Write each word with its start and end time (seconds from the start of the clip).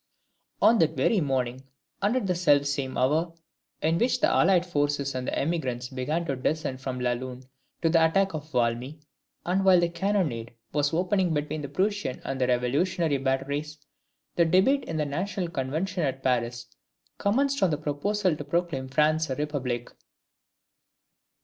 On 0.63 0.79
that 0.79 0.97
very 0.97 1.21
morning, 1.21 1.63
and 2.01 2.15
at 2.15 2.25
the 2.25 2.33
self 2.33 2.65
same 2.65 2.97
hour, 2.97 3.35
in 3.83 3.99
which 3.99 4.19
the 4.19 4.27
allied 4.31 4.65
forces 4.65 5.13
and 5.13 5.27
the 5.27 5.37
emigrants 5.37 5.89
began 5.89 6.25
to 6.25 6.35
descend 6.35 6.81
from 6.81 6.99
La 6.99 7.13
Lune 7.13 7.43
to 7.83 7.89
the 7.89 8.03
attack 8.03 8.33
of 8.33 8.49
Valmy, 8.49 8.99
and 9.45 9.63
while 9.63 9.79
the 9.79 9.89
cannonade 9.89 10.55
was 10.73 10.91
opening 10.91 11.35
between 11.35 11.61
the 11.61 11.69
Prussian 11.69 12.19
and 12.25 12.41
the 12.41 12.47
Revolutionary 12.47 13.19
batteries, 13.19 13.77
the 14.37 14.43
debate 14.45 14.85
in 14.85 14.97
the 14.97 15.05
National 15.05 15.47
Convention 15.49 16.01
at 16.01 16.23
Paris 16.23 16.65
commenced 17.19 17.61
on 17.61 17.69
the 17.69 17.77
proposal 17.77 18.35
to 18.35 18.43
proclaim 18.43 18.87
France 18.87 19.29
a 19.29 19.35
Republic. 19.35 19.91